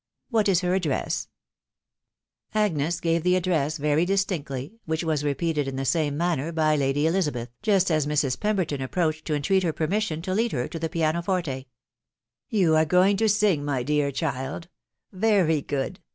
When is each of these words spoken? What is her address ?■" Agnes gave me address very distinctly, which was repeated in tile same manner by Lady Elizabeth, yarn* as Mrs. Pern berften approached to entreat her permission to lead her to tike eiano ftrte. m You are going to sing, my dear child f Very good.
What 0.31 0.49
is 0.49 0.61
her 0.61 0.73
address 0.73 1.27
?■" 0.73 1.27
Agnes 2.59 2.99
gave 2.99 3.23
me 3.23 3.35
address 3.35 3.77
very 3.77 4.03
distinctly, 4.03 4.79
which 4.85 5.03
was 5.03 5.23
repeated 5.23 5.67
in 5.67 5.75
tile 5.75 5.85
same 5.85 6.17
manner 6.17 6.51
by 6.51 6.75
Lady 6.75 7.05
Elizabeth, 7.05 7.51
yarn* 7.63 7.83
as 7.91 8.07
Mrs. 8.07 8.35
Pern 8.35 8.55
berften 8.55 8.81
approached 8.83 9.25
to 9.25 9.35
entreat 9.35 9.61
her 9.61 9.73
permission 9.73 10.23
to 10.23 10.33
lead 10.33 10.53
her 10.53 10.67
to 10.69 10.79
tike 10.79 10.93
eiano 10.93 11.23
ftrte. 11.23 11.55
m 11.57 11.65
You 12.49 12.75
are 12.75 12.83
going 12.85 13.15
to 13.17 13.29
sing, 13.29 13.63
my 13.63 13.83
dear 13.83 14.11
child 14.11 14.63
f 15.13 15.19
Very 15.19 15.61
good. 15.61 15.99